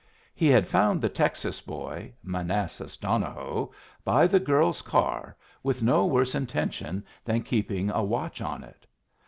[0.33, 3.71] He had found the Texas boy, Manassas Donohoe,
[4.03, 8.87] by the girl's car, with no worse intention than keeping a watch on it.